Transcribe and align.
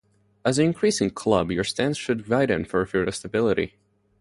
As 0.43 0.57
you 0.57 0.65
increase 0.65 0.99
in 0.99 1.11
club, 1.11 1.51
your 1.51 1.63
stance 1.63 1.95
should 1.95 2.27
widen 2.27 2.65
for 2.65 2.83
further 2.87 3.11
stability. 3.11 3.75